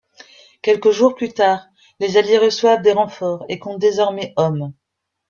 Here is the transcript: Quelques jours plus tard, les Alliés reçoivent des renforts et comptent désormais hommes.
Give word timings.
Quelques 0.63 0.89
jours 0.89 1.13
plus 1.13 1.31
tard, 1.31 1.67
les 1.99 2.17
Alliés 2.17 2.39
reçoivent 2.39 2.81
des 2.81 2.91
renforts 2.93 3.45
et 3.49 3.59
comptent 3.59 3.77
désormais 3.77 4.33
hommes. 4.35 4.73